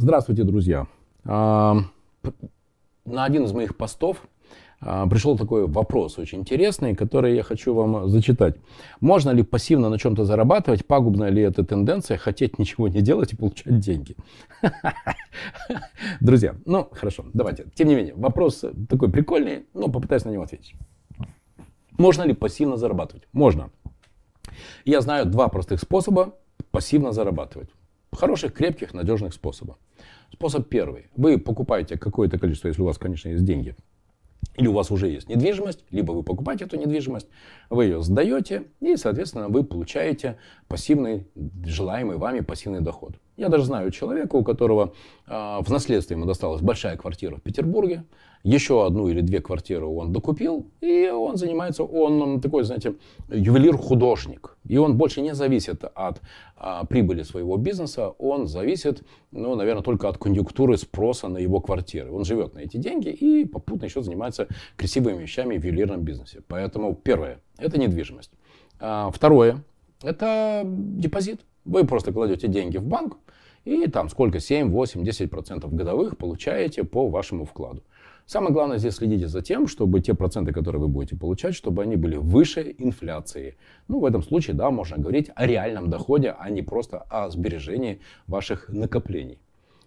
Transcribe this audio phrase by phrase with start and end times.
[0.00, 0.86] Здравствуйте, друзья.
[1.26, 1.76] А,
[3.04, 4.26] на один из моих постов
[4.80, 8.56] а, пришел такой вопрос очень интересный, который я хочу вам зачитать.
[9.02, 10.86] Можно ли пассивно на чем-то зарабатывать?
[10.86, 14.16] Пагубна ли эта тенденция хотеть ничего не делать и получать деньги?
[16.20, 17.66] Друзья, ну хорошо, давайте.
[17.74, 20.76] Тем не менее, вопрос такой прикольный, но попытаюсь на него ответить.
[21.98, 23.24] Можно ли пассивно зарабатывать?
[23.34, 23.68] Можно.
[24.86, 26.36] Я знаю два простых способа
[26.70, 27.68] пассивно зарабатывать
[28.16, 29.76] хороших, крепких, надежных способов.
[30.32, 31.08] Способ первый.
[31.16, 33.74] Вы покупаете какое-то количество, если у вас, конечно, есть деньги,
[34.56, 37.28] или у вас уже есть недвижимость, либо вы покупаете эту недвижимость,
[37.68, 41.26] вы ее сдаете, и, соответственно, вы получаете пассивный,
[41.64, 43.16] желаемый вами пассивный доход.
[43.36, 44.92] Я даже знаю человека, у которого
[45.26, 48.04] э, в наследство ему досталась большая квартира в Петербурге,
[48.42, 52.94] еще одну или две квартиры он докупил, и он занимается, он, он такой, знаете,
[53.28, 54.56] ювелир-художник.
[54.66, 56.22] И он больше не зависит от
[56.56, 62.10] а, прибыли своего бизнеса, он зависит, ну, наверное, только от конъюнктуры спроса на его квартиры.
[62.10, 66.40] Он живет на эти деньги и попутно еще занимается красивыми вещами в ювелирном бизнесе.
[66.48, 68.30] Поэтому первое, это недвижимость.
[68.78, 69.62] А, второе,
[70.02, 71.40] это депозит.
[71.64, 73.18] Вы просто кладете деньги в банк,
[73.64, 77.82] и там сколько, 7, 8, 10 процентов годовых получаете по вашему вкладу.
[78.26, 81.96] Самое главное здесь следите за тем, чтобы те проценты, которые вы будете получать, чтобы они
[81.96, 83.56] были выше инфляции.
[83.88, 88.00] Ну, в этом случае, да, можно говорить о реальном доходе, а не просто о сбережении
[88.28, 89.40] ваших накоплений.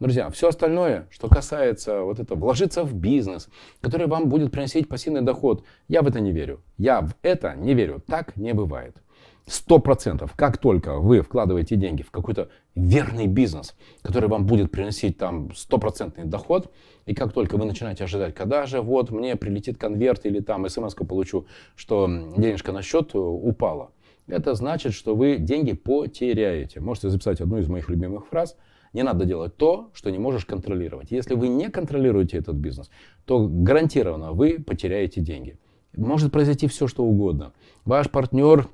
[0.00, 3.48] Друзья, все остальное, что касается вот этого, вложиться в бизнес,
[3.80, 6.60] который вам будет приносить пассивный доход, я в это не верю.
[6.76, 8.02] Я в это не верю.
[8.06, 8.94] Так не бывает.
[9.48, 15.18] Сто процентов, как только вы вкладываете деньги в какой-то верный бизнес, который вам будет приносить
[15.18, 16.72] там стопроцентный доход,
[17.04, 20.94] и как только вы начинаете ожидать, когда же вот мне прилетит конверт или там смс
[20.94, 23.92] получу, что денежка на счет упала,
[24.26, 26.80] это значит, что вы деньги потеряете.
[26.80, 28.56] Можете записать одну из моих любимых фраз.
[28.92, 31.12] Не надо делать то, что не можешь контролировать.
[31.12, 32.90] Если вы не контролируете этот бизнес,
[33.24, 35.56] то гарантированно вы потеряете деньги.
[35.96, 37.52] Может произойти все, что угодно.
[37.84, 38.68] Ваш партнер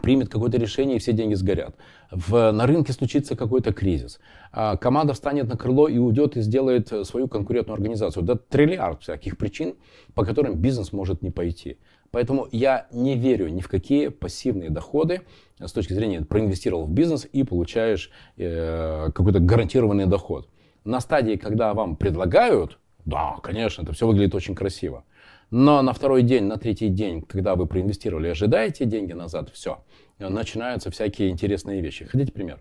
[0.00, 1.76] примет какое-то решение и все деньги сгорят.
[2.10, 4.20] В, на рынке случится какой-то кризис.
[4.50, 8.22] А команда встанет на крыло и уйдет и сделает э, свою конкурентную организацию.
[8.22, 9.74] Да триллиард всяких причин,
[10.14, 11.78] по которым бизнес может не пойти.
[12.10, 15.22] Поэтому я не верю ни в какие пассивные доходы
[15.58, 20.48] с точки зрения проинвестировал в бизнес и получаешь э, какой-то гарантированный доход.
[20.84, 25.04] На стадии, когда вам предлагают, да, конечно, это все выглядит очень красиво.
[25.52, 29.84] Но на второй день, на третий день, когда вы проинвестировали, ожидаете деньги назад, все,
[30.18, 32.06] начинаются всякие интересные вещи.
[32.06, 32.58] Хотите пример?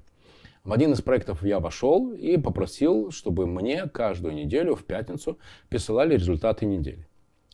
[0.65, 6.15] В один из проектов я вошел и попросил, чтобы мне каждую неделю в пятницу присылали
[6.15, 7.07] результаты недели.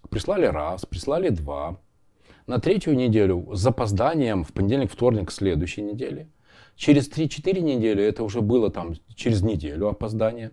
[0.09, 1.79] Прислали раз, прислали два.
[2.47, 6.31] На третью неделю с запозданием в понедельник, вторник следующей недели.
[6.75, 10.49] Через 3-4 недели, это уже было там через неделю опоздание.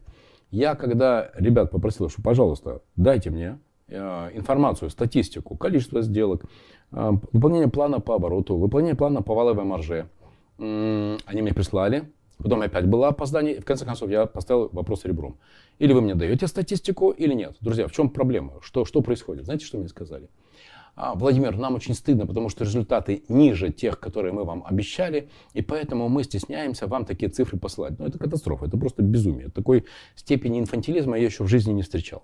[0.50, 6.44] Я когда ребят попросил, что, пожалуйста, дайте мне Э, информацию, статистику, количество сделок,
[6.92, 10.08] э, выполнение плана по обороту, выполнение плана по валовой марже.
[10.58, 15.36] Они мне прислали, потом опять было опоздание, и в конце концов я поставил вопрос ребром.
[15.80, 17.56] Или вы мне даете статистику, или нет.
[17.60, 18.52] Друзья, в чем проблема?
[18.60, 19.46] Что, что происходит?
[19.46, 20.28] Знаете, что мне сказали?
[20.96, 25.62] А, Владимир, нам очень стыдно, потому что результаты ниже тех, которые мы вам обещали, и
[25.62, 27.98] поэтому мы стесняемся вам такие цифры посылать.
[27.98, 29.48] Но это катастрофа, это просто безумие.
[29.48, 29.84] Такой
[30.14, 32.22] степени инфантилизма я еще в жизни не встречал.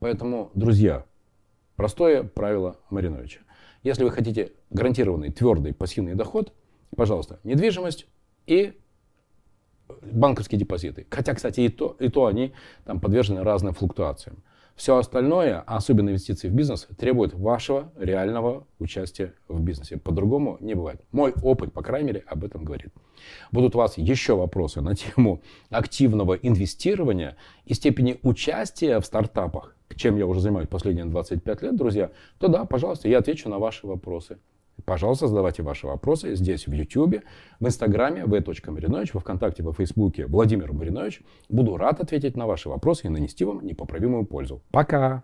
[0.00, 1.06] Поэтому, друзья,
[1.76, 3.40] простое правило Мариновича.
[3.82, 6.52] Если вы хотите гарантированный, твердый, пассивный доход,
[6.96, 8.06] пожалуйста, недвижимость
[8.46, 8.74] и
[10.02, 11.06] банковские депозиты.
[11.10, 12.52] Хотя, кстати, и то, и то они
[12.84, 14.42] там подвержены разным флуктуациям.
[14.76, 19.98] Все остальное, особенно инвестиции в бизнес, требует вашего реального участия в бизнесе.
[19.98, 21.02] По-другому не бывает.
[21.12, 22.90] Мой опыт, по крайней мере, об этом говорит.
[23.52, 27.36] Будут у вас еще вопросы на тему активного инвестирования
[27.66, 32.64] и степени участия в стартапах, чем я уже занимаюсь последние 25 лет, друзья, то да,
[32.64, 34.38] пожалуйста, я отвечу на ваши вопросы.
[34.84, 37.16] Пожалуйста, задавайте ваши вопросы здесь, в YouTube,
[37.60, 41.20] в Инстаграме v.marinovич, во Вконтакте, во Фейсбуке Владимир Маринович.
[41.50, 44.62] Буду рад ответить на ваши вопросы и нанести вам непоправимую пользу.
[44.70, 45.18] Пока!